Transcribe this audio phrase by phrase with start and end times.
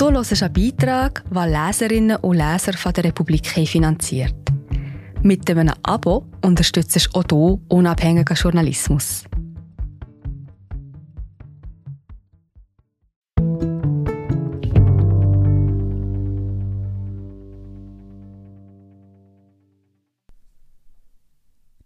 [0.00, 4.34] Du hörst einen Beitrag, den Leserinnen und Leser von der Republik finanziert.
[5.22, 9.24] Mit einem Abo unterstützt du auch du unabhängigen Journalismus.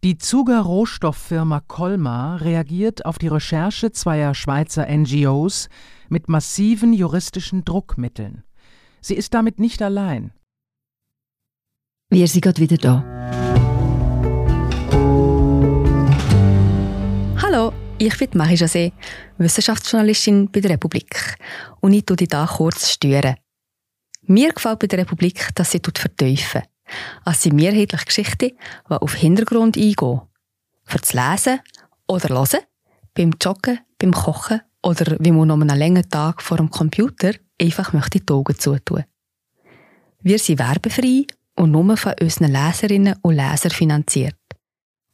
[0.05, 5.69] Die Zuger Rohstofffirma Colmar reagiert auf die Recherche zweier Schweizer NGOs
[6.09, 8.45] mit massiven juristischen Druckmitteln.
[9.01, 10.33] Sie ist damit nicht allein.
[12.11, 13.05] Wir sind gerade wieder da.
[17.43, 18.93] Hallo, ich bin Marie José,
[19.39, 21.37] Wissenschaftsjournalistin bei der Republik.
[21.81, 23.37] Und ich tue dich hier kurz stören.
[24.23, 26.63] Mir gefällt bei der Republik, dass sie vertiefen.
[27.25, 28.53] Es sind mehrheitlich Geschichten,
[28.89, 30.23] die auf Hintergrund eingehen.
[30.85, 31.61] Für das Lesen
[32.07, 32.61] oder Hören,
[33.15, 37.93] beim Joggen, beim Kochen oder wie man noch einen langen Tag vor dem Computer einfach
[37.93, 39.05] möchte die Augen zutun.
[40.21, 41.27] Wir sind werbefrei
[41.57, 44.37] und nur von unseren Leserinnen und Lesern finanziert.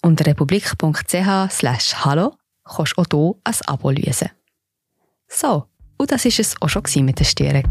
[0.03, 4.31] Unter republik.ch slash hallo kannst du auch hier ein Abo lösen.
[5.29, 5.67] So,
[5.99, 7.71] und das war es auch schon mit der Störung.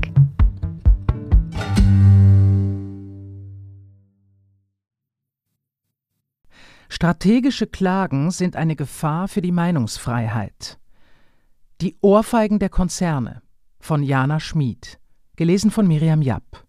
[6.87, 10.78] Strategische Klagen sind eine Gefahr für die Meinungsfreiheit.
[11.81, 13.41] Die Ohrfeigen der Konzerne
[13.79, 14.99] von Jana Schmid,
[15.37, 16.65] gelesen von Miriam Japp.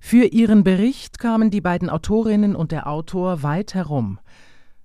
[0.00, 4.20] Für ihren Bericht kamen die beiden Autorinnen und der Autor weit herum.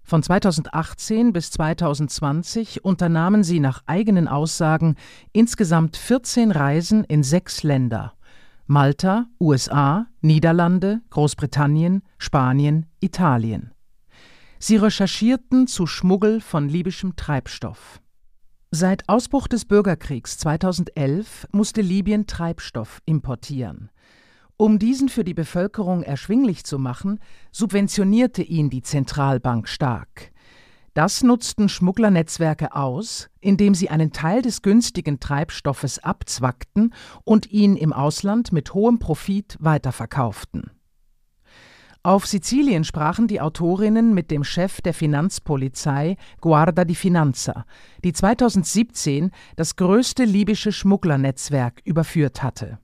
[0.02, 4.96] Von 2018 bis 2020 unternahmen sie nach eigenen Aussagen
[5.34, 8.14] insgesamt 14 Reisen in sechs Länder
[8.66, 13.74] Malta, USA, Niederlande, Großbritannien, Spanien, Italien.
[14.58, 18.00] Sie recherchierten zu Schmuggel von libyschem Treibstoff.
[18.76, 23.92] Seit Ausbruch des Bürgerkriegs 2011 musste Libyen Treibstoff importieren.
[24.58, 27.20] Um diesen für die Bevölkerung erschwinglich zu machen,
[27.52, 30.32] subventionierte ihn die Zentralbank stark.
[30.96, 37.94] Das nutzten Schmugglernetzwerke aus, indem sie einen Teil des günstigen Treibstoffes abzwackten und ihn im
[37.94, 40.72] Ausland mit hohem Profit weiterverkauften.
[42.06, 47.64] Auf Sizilien sprachen die Autorinnen mit dem Chef der Finanzpolizei Guarda di Finanza,
[48.04, 52.78] die 2017 das größte libysche Schmugglernetzwerk überführt hatte.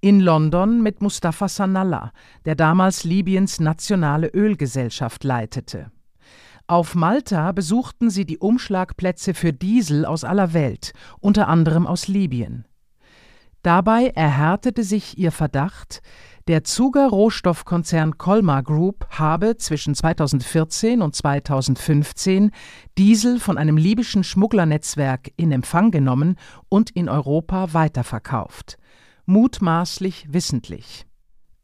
[0.00, 2.12] In London mit Mustafa Sanalla,
[2.46, 5.92] der damals Libyens nationale Ölgesellschaft leitete.
[6.66, 12.64] Auf Malta besuchten sie die Umschlagplätze für Diesel aus aller Welt, unter anderem aus Libyen.
[13.62, 16.00] Dabei erhärtete sich ihr Verdacht,
[16.48, 22.50] der Zuger Rohstoffkonzern Colmar Group habe zwischen 2014 und 2015
[22.98, 26.36] Diesel von einem libyschen Schmugglernetzwerk in Empfang genommen
[26.68, 28.78] und in Europa weiterverkauft.
[29.26, 31.06] Mutmaßlich wissentlich.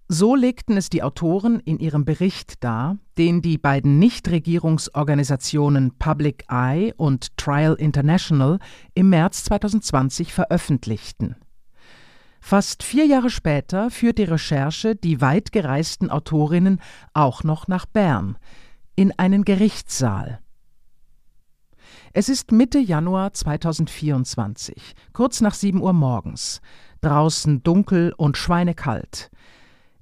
[0.08, 6.92] So legten es die Autoren in ihrem Bericht dar, den die beiden Nichtregierungsorganisationen Public Eye
[6.96, 8.60] und Trial International
[8.94, 11.34] im März 2020 veröffentlichten.
[12.48, 16.80] Fast vier Jahre später führt die Recherche die weit gereisten Autorinnen
[17.12, 18.38] auch noch nach Bern,
[18.94, 20.38] in einen Gerichtssaal.
[22.12, 26.60] Es ist Mitte Januar 2024, kurz nach sieben Uhr morgens,
[27.00, 29.28] draußen dunkel und schweinekalt.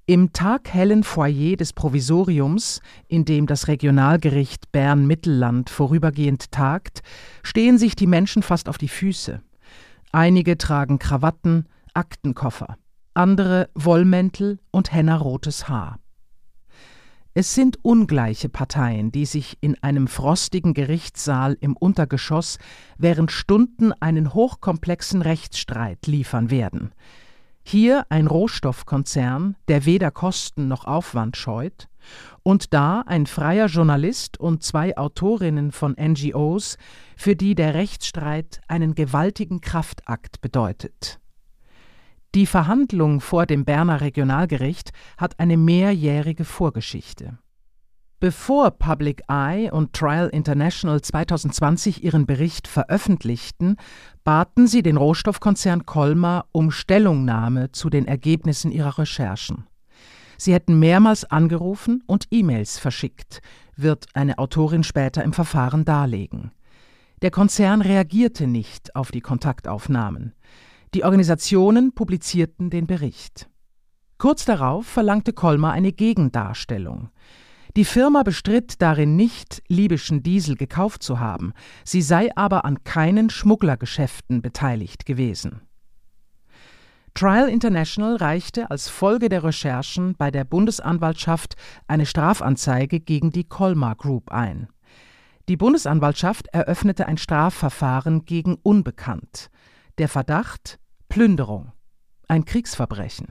[0.05, 7.01] Im taghellen Foyer des Provisoriums, in dem das Regionalgericht Bern-Mittelland vorübergehend tagt,
[7.43, 9.41] stehen sich die Menschen fast auf die Füße.
[10.13, 12.77] Einige tragen Krawatten, Aktenkoffer,
[13.15, 15.99] andere Wollmäntel und hennarotes Haar.
[17.33, 22.59] Es sind ungleiche Parteien, die sich in einem frostigen Gerichtssaal im Untergeschoss
[22.99, 26.93] während Stunden einen hochkomplexen Rechtsstreit liefern werden–
[27.67, 31.89] hier ein Rohstoffkonzern, der weder Kosten noch Aufwand scheut,
[32.43, 36.77] und da ein freier Journalist und zwei Autorinnen von NGOs,
[37.17, 41.21] für die der Rechtsstreit einen gewaltigen Kraftakt bedeutet.
[42.35, 47.39] Die Verhandlung vor dem Berner Regionalgericht hat eine mehrjährige Vorgeschichte.
[48.19, 53.77] Bevor Public Eye und Trial International 2020 ihren Bericht veröffentlichten,
[54.25, 59.69] baten sie den Rohstoffkonzern Colmar um Stellungnahme zu den Ergebnissen ihrer Recherchen.
[60.37, 63.43] Sie hätten mehrmals angerufen und E-Mails verschickt,
[63.77, 66.51] wird eine Autorin später im Verfahren darlegen.
[67.23, 70.35] Der Konzern reagierte nicht auf die Kontaktaufnahmen.
[70.95, 73.49] Die Organisationen publizierten den Bericht.
[74.17, 77.09] Kurz darauf verlangte Colmar eine Gegendarstellung.
[77.77, 81.53] Die Firma bestritt darin nicht, libyschen Diesel gekauft zu haben,
[81.83, 85.63] sie sei aber an keinen Schmugglergeschäften beteiligt gewesen.
[87.15, 91.57] Trial International reichte als Folge der Recherchen bei der Bundesanwaltschaft
[91.89, 94.69] eine Strafanzeige gegen die Colmar Group ein.
[95.49, 99.51] Die Bundesanwaltschaft eröffnete ein Strafverfahren gegen Unbekannt.
[99.99, 101.73] Der Verdacht Plünderung.
[102.29, 103.29] Ein Kriegsverbrechen.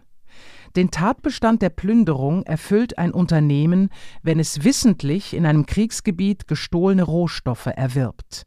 [0.75, 3.89] Den Tatbestand der Plünderung erfüllt ein Unternehmen,
[4.23, 8.43] wenn es wissentlich in einem Kriegsgebiet gestohlene Rohstoffe erwirbt.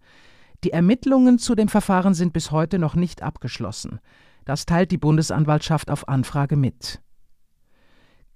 [0.65, 4.01] Die Ermittlungen zu dem Verfahren sind bis heute noch nicht abgeschlossen.
[4.45, 7.01] Das teilt die Bundesanwaltschaft auf Anfrage mit.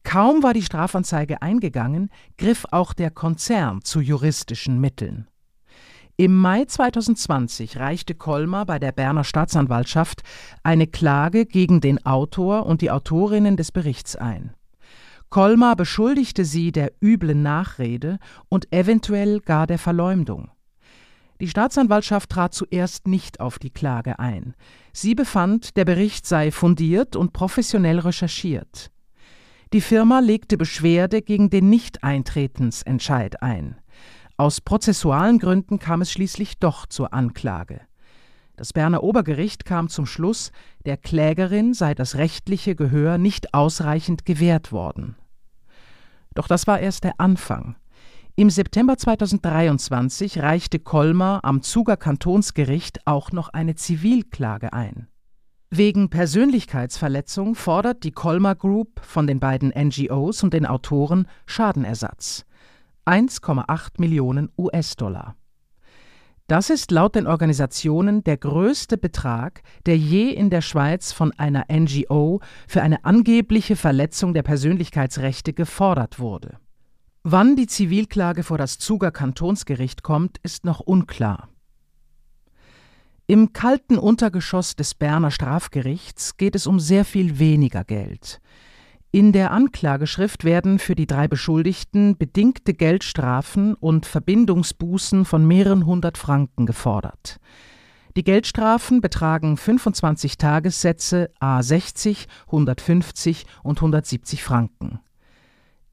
[0.02, 5.30] Kaum war die Strafanzeige eingegangen, griff auch der Konzern zu juristischen Mitteln.
[6.20, 10.20] Im Mai 2020 reichte Kolmar bei der Berner Staatsanwaltschaft
[10.62, 14.52] eine Klage gegen den Autor und die Autorinnen des Berichts ein.
[15.31, 18.19] Kolmar beschuldigte sie der üblen Nachrede
[18.50, 20.50] und eventuell gar der Verleumdung.
[21.40, 24.55] Die Staatsanwaltschaft trat zuerst nicht auf die Klage ein.
[24.93, 28.90] Sie befand, der Bericht sei fundiert und professionell recherchiert.
[29.72, 33.76] Die Firma legte Beschwerde gegen den Nichteintretensentscheid ein.
[34.40, 37.82] Aus prozessualen Gründen kam es schließlich doch zur Anklage.
[38.56, 40.50] Das Berner Obergericht kam zum Schluss,
[40.87, 45.16] der Klägerin sei das rechtliche Gehör nicht ausreichend gewährt worden.
[46.34, 47.76] Doch das war erst der Anfang.
[48.34, 55.08] Im September 2023 reichte Kolmar am Zuger Kantonsgericht auch noch eine Zivilklage ein.
[55.69, 62.46] Wegen Persönlichkeitsverletzung fordert die Kolmar Group von den beiden NGOs und den Autoren Schadenersatz.
[63.10, 65.34] 1,8 Millionen US-Dollar.
[66.46, 71.66] Das ist laut den Organisationen der größte Betrag, der je in der Schweiz von einer
[71.68, 76.58] NGO für eine angebliche Verletzung der Persönlichkeitsrechte gefordert wurde.
[77.24, 81.48] Wann die Zivilklage vor das Zuger Kantonsgericht kommt, ist noch unklar.
[83.26, 88.40] Im kalten Untergeschoss des Berner Strafgerichts geht es um sehr viel weniger Geld.
[89.12, 96.16] In der Anklageschrift werden für die drei Beschuldigten bedingte Geldstrafen und Verbindungsbußen von mehreren hundert
[96.16, 97.40] Franken gefordert.
[98.16, 105.00] Die Geldstrafen betragen 25 Tagessätze a 60, 150 und 170 Franken.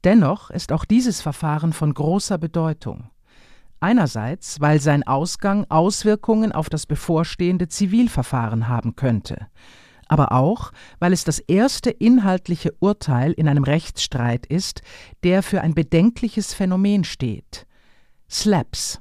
[0.04, 3.10] Dennoch ist auch dieses Verfahren von großer Bedeutung.
[3.80, 9.48] Einerseits, weil sein Ausgang Auswirkungen auf das bevorstehende Zivilverfahren haben könnte
[10.08, 14.82] aber auch, weil es das erste inhaltliche Urteil in einem Rechtsstreit ist,
[15.22, 17.66] der für ein bedenkliches Phänomen steht.
[18.28, 19.00] SLAPS.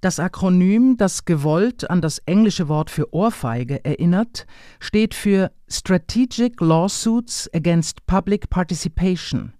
[0.00, 4.46] Das Akronym, das gewollt an das englische Wort für Ohrfeige erinnert,
[4.78, 9.54] steht für Strategic Lawsuits Against Public Participation,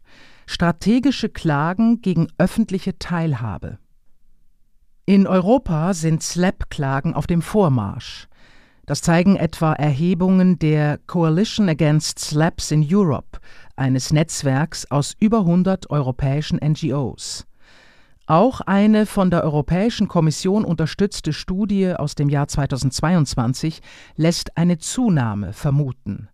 [0.47, 3.79] strategische Klagen gegen öffentliche Teilhabe.
[5.07, 8.29] In Europa sind SLAP-Klagen auf dem Vormarsch.
[8.87, 13.41] Das zeigen etwa Erhebungen der Coalition Against Slaps in Europe,
[13.75, 17.47] eines Netzwerks aus über 100 europäischen NGOs.
[18.29, 23.81] Auch eine von der Europäischen Kommission unterstützte Studie aus dem Jahr 2022
[24.15, 26.29] lässt eine Zunahme vermuten.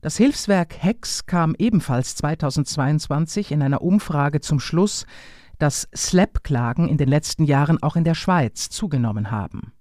[0.00, 5.04] Das Hilfswerk HEX kam ebenfalls 2022 in einer Umfrage zum Schluss,
[5.58, 9.72] dass SLAP-Klagen in den letzten Jahren auch in der Schweiz zugenommen haben.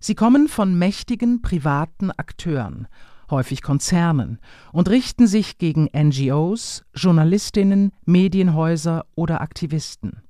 [0.00, 2.88] Sie kommen von mächtigen privaten Akteuren,
[3.30, 4.38] häufig Konzernen,
[4.72, 10.22] und richten sich gegen NGOs, Journalistinnen, Medienhäuser oder Aktivisten.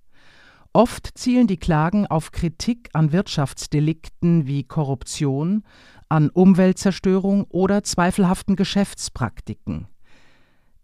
[0.72, 5.62] Oft zielen die Klagen auf Kritik an Wirtschaftsdelikten wie Korruption,
[6.08, 9.86] an Umweltzerstörung oder zweifelhaften Geschäftspraktiken.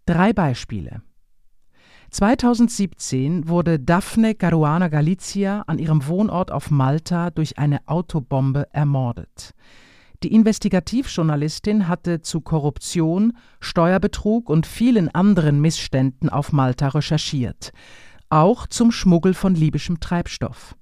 [0.07, 1.03] Drei Beispiele.
[2.11, 9.55] 2017 wurde Daphne Caruana Galizia an ihrem Wohnort auf Malta durch eine Autobombe ermordet.
[10.23, 17.73] Die Investigativjournalistin hatte zu Korruption, Steuerbetrug und vielen anderen Missständen auf Malta recherchiert,
[18.31, 20.75] auch zum Schmuggel von libyschem Treibstoff.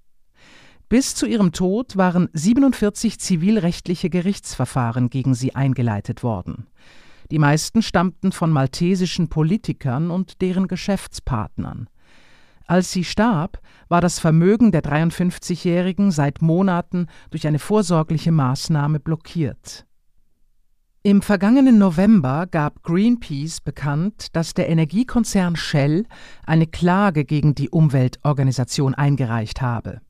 [0.89, 6.67] Bis zu ihrem Tod waren 47 zivilrechtliche Gerichtsverfahren gegen sie eingeleitet worden.
[7.35, 11.89] Die meisten stammten von maltesischen Politikern und deren Geschäftspartnern.
[12.69, 19.85] Als sie starb, war das Vermögen der 53-Jährigen seit Monaten durch eine vorsorgliche Maßnahme blockiert.
[21.03, 26.07] Im vergangenen November gab Greenpeace bekannt, dass der Energiekonzern Shell
[26.47, 30.03] eine Klage gegen die Umweltorganisation eingereicht habe.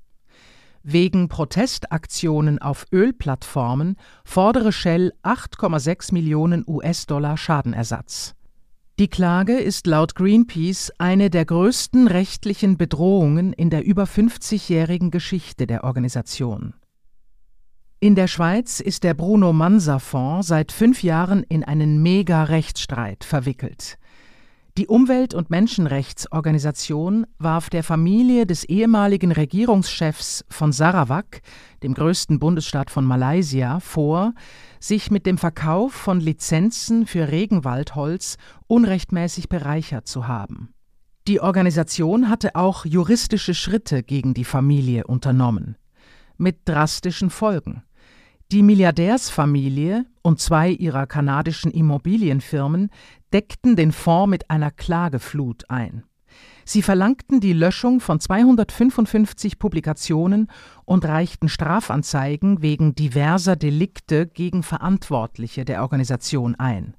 [0.87, 8.35] Wegen Protestaktionen auf Ölplattformen fordere Shell 8,6 Millionen US-Dollar Schadenersatz.
[8.99, 15.67] Die Klage ist laut Greenpeace eine der größten rechtlichen Bedrohungen in der über 50-jährigen Geschichte
[15.67, 16.75] der Organisation.
[17.99, 23.97] In der Schweiz ist der Bruno Manser Fonds seit fünf Jahren in einen Mega-Rechtsstreit verwickelt.
[24.77, 31.43] Die Umwelt- und Menschenrechtsorganisation warf der Familie des ehemaligen Regierungschefs von Sarawak,
[31.85, 34.35] dem größten Bundesstaat von Malaysia, vor,
[34.81, 40.75] sich mit dem Verkauf von Lizenzen für Regenwaldholz unrechtmäßig bereichert zu haben.
[41.29, 45.77] Die Organisation hatte auch juristische Schritte gegen die Familie unternommen,
[46.37, 47.85] mit drastischen Folgen.
[48.53, 52.91] Die Milliardärsfamilie und zwei ihrer kanadischen Immobilienfirmen
[53.33, 56.05] deckten den Fonds mit einer Klageflut ein.
[56.65, 60.49] Sie verlangten die Löschung von 255 Publikationen
[60.85, 66.97] und reichten Strafanzeigen wegen diverser Delikte gegen Verantwortliche der Organisation ein.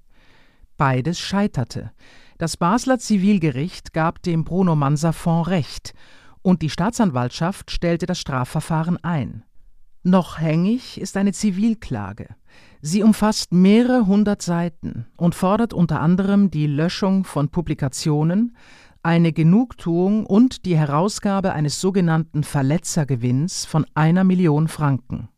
[0.78, 1.92] Beides scheiterte.
[2.38, 5.94] Das Basler Zivilgericht gab dem Bruno Manser Fonds Recht
[6.42, 9.44] und die Staatsanwaltschaft stellte das Strafverfahren ein.
[10.08, 12.36] Noch hängig ist eine Zivilklage.
[12.80, 18.56] Sie umfasst mehrere hundert Seiten und fordert unter anderem die Löschung von Publikationen,
[19.02, 25.30] eine Genugtuung und die Herausgabe eines sogenannten Verletzergewinns von einer Million Franken.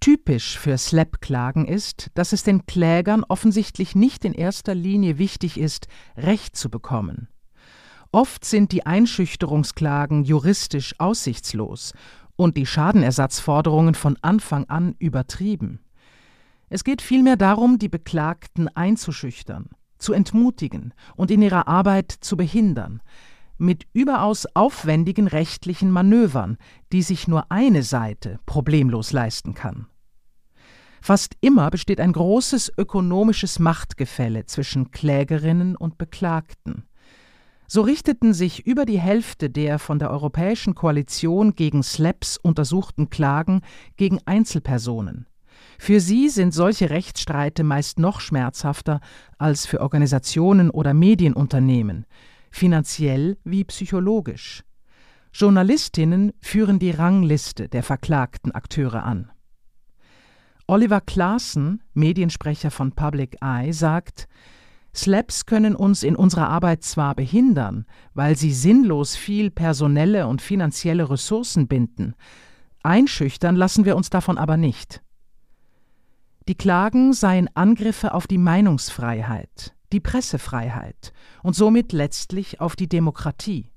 [0.00, 5.88] Typisch für SLAP-Klagen ist, dass es den Klägern offensichtlich nicht in erster Linie wichtig ist,
[6.14, 7.28] Recht zu bekommen.
[8.12, 11.94] Oft sind die Einschüchterungsklagen juristisch aussichtslos
[12.38, 15.80] und die Schadenersatzforderungen von Anfang an übertrieben.
[16.68, 23.02] Es geht vielmehr darum, die Beklagten einzuschüchtern, zu entmutigen und in ihrer Arbeit zu behindern,
[23.58, 26.58] mit überaus aufwendigen rechtlichen Manövern,
[26.92, 29.88] die sich nur eine Seite problemlos leisten kann.
[31.02, 36.87] Fast immer besteht ein großes ökonomisches Machtgefälle zwischen Klägerinnen und Beklagten.
[37.70, 43.60] So richteten sich über die Hälfte der von der Europäischen Koalition gegen SLAPS untersuchten Klagen
[43.98, 45.26] gegen Einzelpersonen.
[45.78, 49.00] Für sie sind solche Rechtsstreite meist noch schmerzhafter
[49.36, 52.06] als für Organisationen oder Medienunternehmen,
[52.50, 54.64] finanziell wie psychologisch.
[55.34, 59.30] Journalistinnen führen die Rangliste der verklagten Akteure an.
[60.66, 64.26] Oliver Klaassen, Mediensprecher von Public Eye, sagt,
[64.98, 71.08] Slaps können uns in unserer Arbeit zwar behindern, weil sie sinnlos viel personelle und finanzielle
[71.08, 72.16] Ressourcen binden,
[72.82, 75.00] einschüchtern lassen wir uns davon aber nicht.
[76.48, 81.12] Die Klagen seien Angriffe auf die Meinungsfreiheit, die Pressefreiheit
[81.44, 83.70] und somit letztlich auf die Demokratie.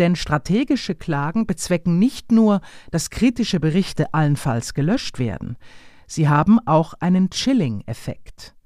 [0.00, 2.60] Denn strategische Klagen bezwecken nicht nur,
[2.90, 5.56] dass kritische Berichte allenfalls gelöscht werden,
[6.08, 8.56] sie haben auch einen Chilling-Effekt.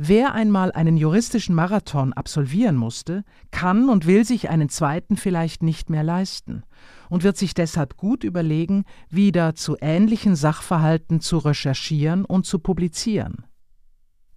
[0.00, 5.90] Wer einmal einen juristischen Marathon absolvieren musste, kann und will sich einen zweiten vielleicht nicht
[5.90, 6.62] mehr leisten
[7.10, 13.44] und wird sich deshalb gut überlegen, wieder zu ähnlichen Sachverhalten zu recherchieren und zu publizieren.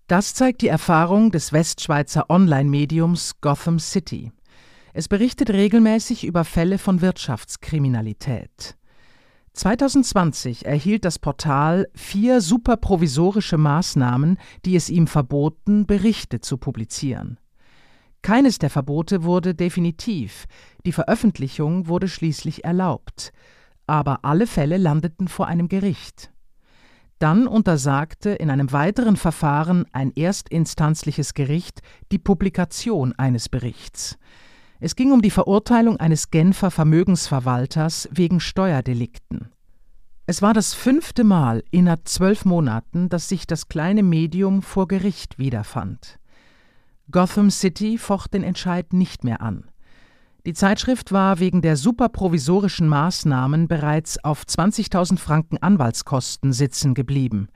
[0.08, 4.32] Das zeigt die Erfahrung des Westschweizer Online-Mediums Gotham City.
[4.96, 8.80] Es berichtet regelmäßig über Fälle von Wirtschaftskriminalität.
[9.53, 17.38] 2020 erhielt das Portal vier superprovisorische Maßnahmen, die es ihm verboten, Berichte zu publizieren.
[18.22, 20.46] Keines der Verbote wurde definitiv,
[20.86, 23.34] die Veröffentlichung wurde schließlich erlaubt,
[23.88, 26.31] aber alle Fälle landeten vor einem Gericht.
[27.20, 31.81] Dann untersagte in einem weiteren Verfahren ein erstinstanzliches Gericht
[32.12, 34.17] die Publikation eines Berichts.
[34.84, 39.52] Es ging um die Verurteilung eines Genfer Vermögensverwalters wegen Steuerdelikten.
[40.26, 45.38] Es war das fünfte Mal innerhalb zwölf Monaten, dass sich das kleine Medium vor Gericht
[45.38, 46.18] wiederfand.
[47.12, 49.66] Gotham City focht den Entscheid nicht mehr an.
[50.48, 57.50] Die Zeitschrift war wegen der superprovisorischen Maßnahmen bereits auf 20.000 Franken Anwaltskosten sitzen geblieben,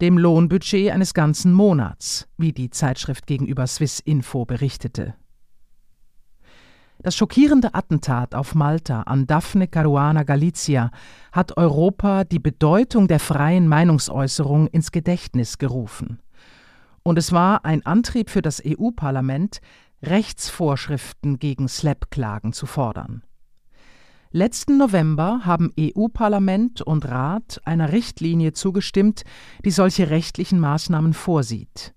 [0.00, 5.14] dem Lohnbudget eines ganzen Monats, wie die Zeitschrift gegenüber Swiss Info berichtete.
[7.04, 10.90] Das schockierende Attentat auf Malta an Daphne Caruana Galizia
[11.32, 16.22] hat Europa die Bedeutung der freien Meinungsäußerung ins Gedächtnis gerufen.
[17.02, 19.60] Und es war ein Antrieb für das EU-Parlament,
[20.02, 23.22] Rechtsvorschriften gegen SLAP-Klagen zu fordern.
[24.30, 29.24] Letzten November haben EU-Parlament und Rat einer Richtlinie zugestimmt,
[29.62, 31.92] die solche rechtlichen Maßnahmen vorsieht.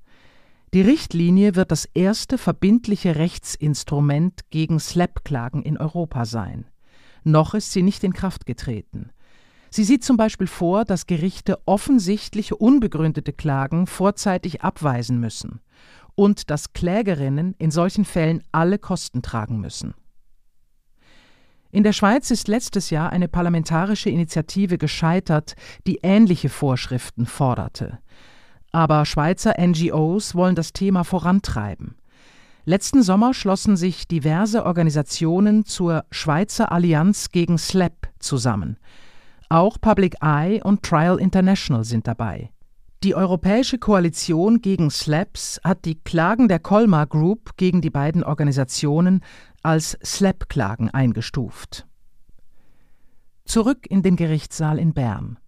[0.73, 6.65] Die Richtlinie wird das erste verbindliche Rechtsinstrument gegen SLAP-Klagen in Europa sein.
[7.23, 9.11] Noch ist sie nicht in Kraft getreten.
[9.69, 15.61] Sie sieht zum Beispiel vor, dass Gerichte offensichtliche unbegründete Klagen vorzeitig abweisen müssen
[16.15, 19.93] und dass Klägerinnen in solchen Fällen alle Kosten tragen müssen.
[21.71, 25.55] In der Schweiz ist letztes Jahr eine parlamentarische Initiative gescheitert,
[25.85, 27.99] die ähnliche Vorschriften forderte.
[28.77, 31.95] Aber Schweizer NGOs wollen das Thema vorantreiben.
[32.63, 38.77] Letzten Sommer schlossen sich diverse Organisationen zur Schweizer Allianz gegen SLAP zusammen.
[39.49, 42.51] Auch Public Eye und Trial International sind dabei.
[43.01, 49.21] Die Europäische Koalition gegen SLAPs hat die Klagen der Colmar Group gegen die beiden Organisationen
[49.63, 51.87] als SLAP-Klagen eingestuft.
[53.43, 55.39] Zurück in den Gerichtssaal in Bern.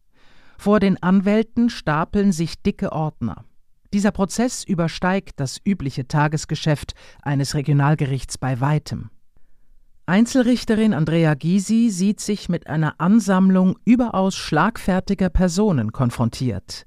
[0.59, 3.45] Vor den Anwälten stapeln sich dicke Ordner.
[3.93, 9.09] Dieser Prozess übersteigt das übliche Tagesgeschäft eines Regionalgerichts bei weitem.
[10.05, 16.85] Einzelrichterin Andrea Gysi sieht sich mit einer Ansammlung überaus schlagfertiger Personen konfrontiert.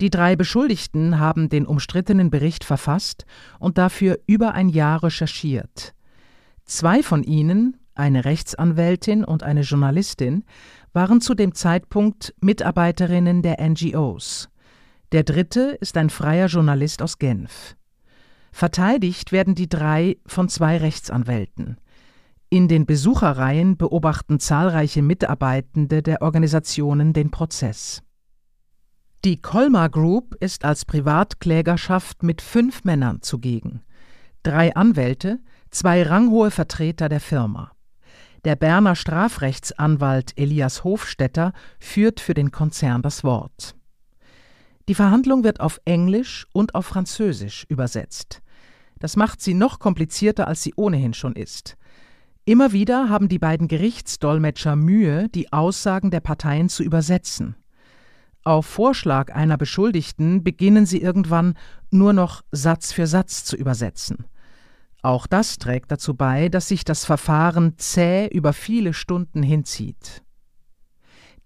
[0.00, 3.24] Die drei Beschuldigten haben den umstrittenen Bericht verfasst
[3.60, 5.94] und dafür über ein Jahr recherchiert.
[6.64, 10.44] Zwei von ihnen, eine Rechtsanwältin und eine Journalistin,
[10.92, 14.48] waren zu dem Zeitpunkt Mitarbeiterinnen der NGOs.
[15.12, 17.76] Der dritte ist ein freier Journalist aus Genf.
[18.52, 21.76] Verteidigt werden die drei von zwei Rechtsanwälten.
[22.48, 28.02] In den Besucherreihen beobachten zahlreiche Mitarbeitende der Organisationen den Prozess.
[29.24, 33.82] Die Colmar Group ist als Privatklägerschaft mit fünf Männern zugegen.
[34.42, 37.72] Drei Anwälte, zwei ranghohe Vertreter der Firma.
[38.44, 43.74] Der Berner Strafrechtsanwalt Elias Hofstetter führt für den Konzern das Wort.
[44.88, 48.40] Die Verhandlung wird auf Englisch und auf Französisch übersetzt.
[48.98, 51.76] Das macht sie noch komplizierter, als sie ohnehin schon ist.
[52.46, 57.56] Immer wieder haben die beiden Gerichtsdolmetscher Mühe, die Aussagen der Parteien zu übersetzen.
[58.42, 61.58] Auf Vorschlag einer Beschuldigten beginnen sie irgendwann
[61.90, 64.24] nur noch Satz für Satz zu übersetzen.
[65.02, 70.22] Auch das trägt dazu bei, dass sich das Verfahren zäh über viele Stunden hinzieht.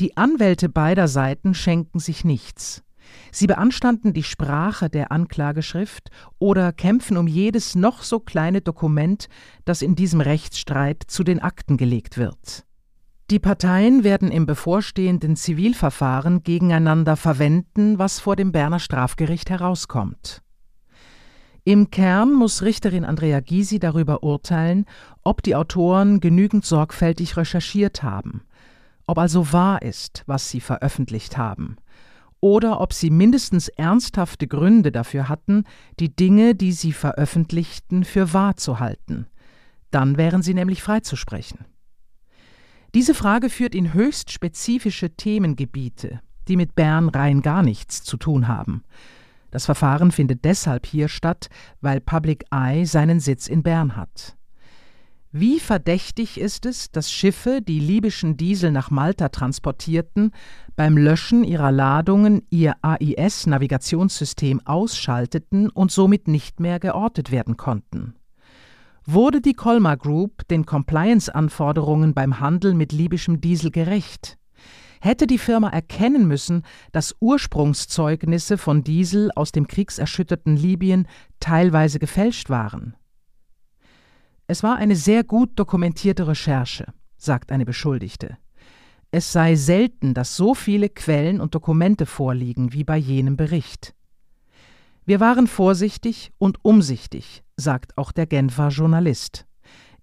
[0.00, 2.82] Die Anwälte beider Seiten schenken sich nichts.
[3.30, 9.28] Sie beanstanden die Sprache der Anklageschrift oder kämpfen um jedes noch so kleine Dokument,
[9.64, 12.64] das in diesem Rechtsstreit zu den Akten gelegt wird.
[13.30, 20.43] Die Parteien werden im bevorstehenden Zivilverfahren gegeneinander verwenden, was vor dem Berner Strafgericht herauskommt.
[21.66, 24.84] Im Kern muss Richterin Andrea Gysi darüber urteilen,
[25.22, 28.42] ob die Autoren genügend sorgfältig recherchiert haben,
[29.06, 31.76] ob also wahr ist, was sie veröffentlicht haben,
[32.40, 35.64] oder ob sie mindestens ernsthafte Gründe dafür hatten,
[36.00, 39.26] die Dinge, die sie veröffentlichten, für wahr zu halten.
[39.90, 41.64] Dann wären sie nämlich freizusprechen.
[42.94, 48.48] Diese Frage führt in höchst spezifische Themengebiete, die mit Bern rein gar nichts zu tun
[48.48, 48.84] haben.
[49.54, 51.48] Das Verfahren findet deshalb hier statt,
[51.80, 54.36] weil Public Eye seinen Sitz in Bern hat.
[55.30, 60.32] Wie verdächtig ist es, dass Schiffe, die libyschen Diesel nach Malta transportierten,
[60.74, 68.16] beim Löschen ihrer Ladungen ihr AIS-Navigationssystem ausschalteten und somit nicht mehr geortet werden konnten
[69.06, 74.38] wurde die Colmar Group den Compliance-Anforderungen beim Handel mit libyschem Diesel gerecht?
[75.04, 76.62] Hätte die Firma erkennen müssen,
[76.92, 81.06] dass Ursprungszeugnisse von Diesel aus dem kriegserschütterten Libyen
[81.40, 82.96] teilweise gefälscht waren?
[84.46, 86.86] Es war eine sehr gut dokumentierte Recherche,
[87.18, 88.38] sagt eine Beschuldigte.
[89.10, 93.94] Es sei selten, dass so viele Quellen und Dokumente vorliegen wie bei jenem Bericht.
[95.04, 99.44] Wir waren vorsichtig und umsichtig, sagt auch der Genfer Journalist.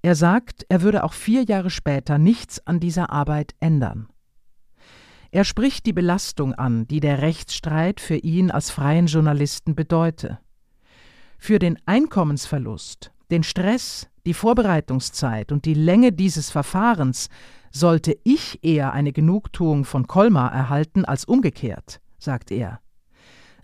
[0.04, 4.08] Er sagt, er würde auch vier Jahre später nichts an dieser Arbeit ändern.
[5.32, 10.40] Er spricht die Belastung an, die der Rechtsstreit für ihn als freien Journalisten bedeute.
[11.38, 17.30] Für den Einkommensverlust, den Stress, die Vorbereitungszeit und die Länge dieses Verfahrens
[17.72, 22.82] sollte ich eher eine Genugtuung von Kolmar erhalten als umgekehrt, sagt er.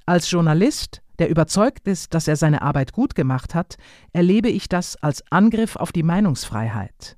[0.05, 3.77] Als Journalist der überzeugt ist, dass er seine Arbeit gut gemacht hat,
[4.13, 7.16] erlebe ich das als Angriff auf die Meinungsfreiheit.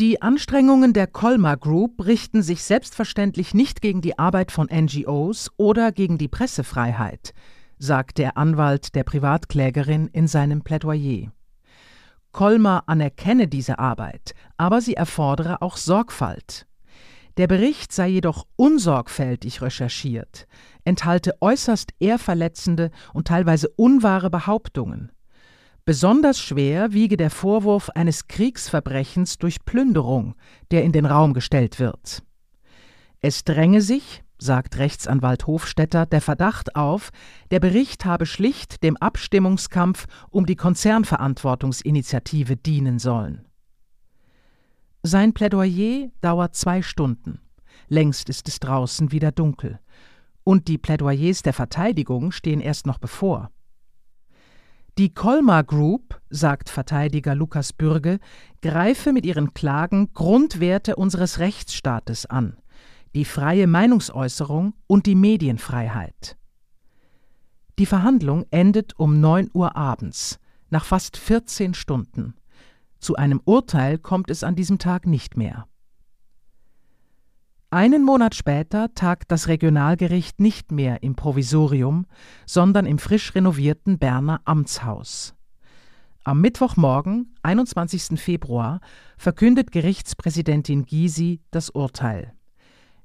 [0.00, 5.92] Die Anstrengungen der Colmar Group richten sich selbstverständlich nicht gegen die Arbeit von NGOs oder
[5.92, 7.32] gegen die Pressefreiheit,
[7.78, 11.30] sagt der Anwalt der Privatklägerin in seinem Plädoyer.
[12.32, 16.66] Colmar anerkenne diese Arbeit, aber sie erfordere auch Sorgfalt.
[17.36, 20.48] Der Bericht sei jedoch unsorgfältig recherchiert,
[20.84, 25.12] enthalte äußerst ehrverletzende und teilweise unwahre Behauptungen.
[25.86, 30.34] Besonders schwer wiege der Vorwurf eines Kriegsverbrechens durch Plünderung,
[30.70, 32.22] der in den Raum gestellt wird.
[33.20, 37.10] Es dränge sich, sagt Rechtsanwalt Hofstetter, der Verdacht auf,
[37.50, 43.46] der Bericht habe schlicht dem Abstimmungskampf um die Konzernverantwortungsinitiative dienen sollen.
[45.02, 47.40] Sein Plädoyer dauert zwei Stunden.
[47.88, 49.80] Längst ist es draußen wieder dunkel.
[50.44, 53.50] Und die Plädoyers der Verteidigung stehen erst noch bevor.
[54.96, 58.20] Die Colmar Group, sagt Verteidiger Lukas Bürge,
[58.62, 62.56] greife mit ihren Klagen Grundwerte unseres Rechtsstaates an,
[63.16, 66.36] die freie Meinungsäußerung und die Medienfreiheit.
[67.80, 70.38] Die Verhandlung endet um 9 Uhr abends,
[70.70, 72.34] nach fast 14 Stunden.
[73.00, 75.66] Zu einem Urteil kommt es an diesem Tag nicht mehr.
[77.74, 82.06] Einen Monat später tagt das Regionalgericht nicht mehr im Provisorium,
[82.46, 85.34] sondern im frisch renovierten Berner Amtshaus.
[86.22, 88.20] Am Mittwochmorgen, 21.
[88.20, 88.78] Februar,
[89.18, 92.32] verkündet Gerichtspräsidentin Gysi das Urteil.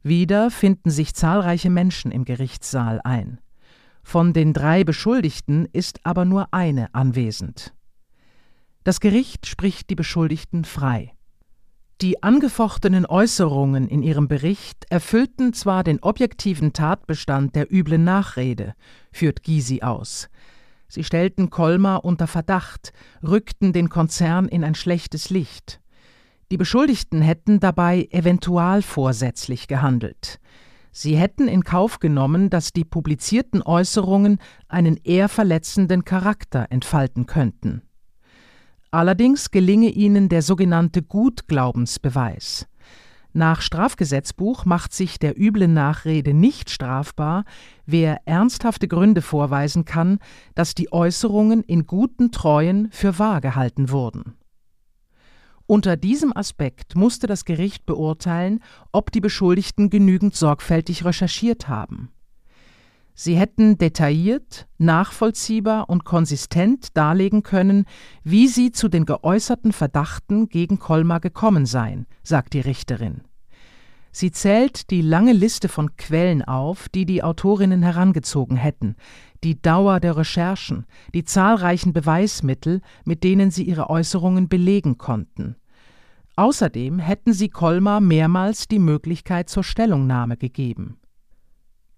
[0.03, 3.39] Wieder finden sich zahlreiche Menschen im Gerichtssaal ein.
[4.03, 7.73] Von den drei Beschuldigten ist aber nur eine anwesend.
[8.84, 11.15] Das Gericht spricht die Beschuldigten frei.
[12.02, 18.74] Die angefochtenen Äußerungen in ihrem Bericht erfüllten zwar den objektiven Tatbestand der üblen Nachrede,
[19.12, 20.30] führt Gysi aus.
[20.88, 25.82] Sie stellten Kolmar unter Verdacht, rückten den Konzern in ein schlechtes Licht.
[26.52, 30.40] Die Beschuldigten hätten dabei eventualvorsätzlich gehandelt.
[30.94, 37.82] Sie hätten in Kauf genommen, dass die publizierten Äußerungen einen eher verletzenden Charakter entfalten könnten.
[38.91, 42.67] Allerdings gelinge ihnen der sogenannte Gutglaubensbeweis.
[43.34, 47.45] Nach Strafgesetzbuch macht sich der üblen Nachrede nicht strafbar,
[47.86, 50.17] wer ernsthafte Gründe vorweisen kann,
[50.56, 54.34] dass die Äußerungen in guten Treuen für wahr gehalten wurden.
[55.67, 62.10] Unter diesem Aspekt musste das Gericht beurteilen, ob die Beschuldigten genügend sorgfältig recherchiert haben.
[63.21, 67.84] Sie hätten detailliert, nachvollziehbar und konsistent darlegen können,
[68.23, 73.23] wie sie zu den geäußerten Verdachten gegen Kolmar gekommen seien, sagt die Richterin.
[74.13, 78.95] Sie zählt die lange Liste von Quellen auf, die die Autorinnen herangezogen hätten,
[79.43, 85.58] die Dauer der Recherchen, die zahlreichen Beweismittel, mit denen sie ihre Äußerungen belegen konnten.
[86.38, 90.99] Außerdem hätten sie Kolmar mehrmals die Möglichkeit zur Stellungnahme gegeben.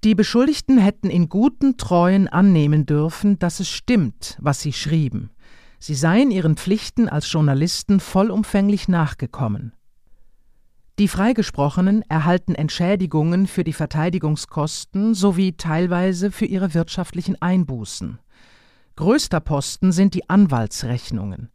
[0.03, 5.29] Die Beschuldigten hätten in guten Treuen annehmen dürfen, dass es stimmt, was sie schrieben.
[5.77, 9.73] Sie seien ihren Pflichten als Journalisten vollumfänglich nachgekommen.
[10.97, 18.19] Die Freigesprochenen erhalten Entschädigungen für die Verteidigungskosten sowie teilweise für ihre wirtschaftlichen Einbußen.
[18.95, 21.49] Größter Posten sind die Anwaltsrechnungen.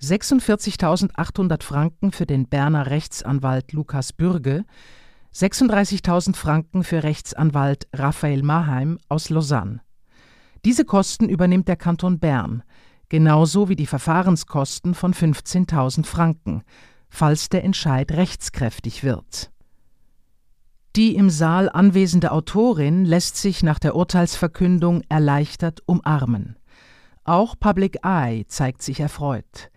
[0.00, 4.64] 46.800 Franken für den Berner Rechtsanwalt Lukas Bürge,
[5.34, 9.80] 36.000 Franken für Rechtsanwalt Raphael Maheim aus Lausanne.
[10.64, 12.62] Diese Kosten übernimmt der Kanton Bern,
[13.08, 16.62] genauso wie die Verfahrenskosten von 15.000 Franken,
[17.08, 19.50] falls der Entscheid rechtskräftig wird.
[20.94, 26.56] Die im Saal anwesende Autorin lässt sich nach der Urteilsverkündung erleichtert umarmen.
[27.24, 29.70] Auch Public Eye zeigt sich erfreut.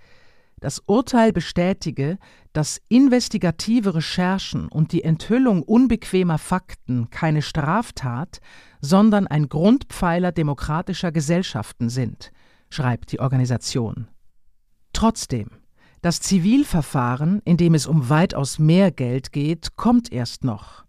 [0.59, 2.17] Das Urteil bestätige,
[2.51, 8.39] dass investigative Recherchen und die Enthüllung unbequemer Fakten keine Straftat,
[8.81, 12.31] sondern ein Grundpfeiler demokratischer Gesellschaften sind,
[12.71, 14.07] schreibt die Organisation.
[14.93, 15.49] Trotzdem,
[16.01, 20.85] das Zivilverfahren, in dem es um weitaus mehr Geld geht, kommt erst noch.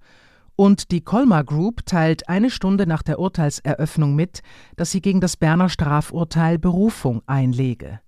[0.57, 4.41] Und die Colmar Group teilt eine Stunde nach der Urteilseröffnung mit,
[4.77, 8.01] dass sie gegen das Berner Strafurteil Berufung einlege.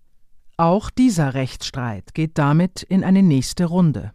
[0.61, 4.13] Auch dieser Rechtsstreit geht damit in eine nächste Runde.